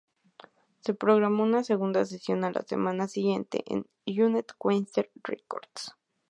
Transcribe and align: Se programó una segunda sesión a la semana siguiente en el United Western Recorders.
Se 0.79 0.95
programó 0.95 1.43
una 1.43 1.63
segunda 1.63 2.03
sesión 2.05 2.43
a 2.43 2.49
la 2.51 2.63
semana 2.63 3.07
siguiente 3.07 3.63
en 3.67 3.85
el 4.07 4.23
United 4.23 4.55
Western 4.57 5.09
Recorders. 5.23 5.93